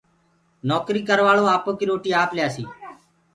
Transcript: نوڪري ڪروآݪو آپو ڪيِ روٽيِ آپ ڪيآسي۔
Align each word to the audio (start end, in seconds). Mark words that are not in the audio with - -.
نوڪري 0.69 1.01
ڪروآݪو 1.07 1.45
آپو 1.55 1.69
ڪيِ 1.77 1.85
روٽيِ 1.89 2.09
آپ 2.21 2.29
ڪيآسي۔ 2.37 2.63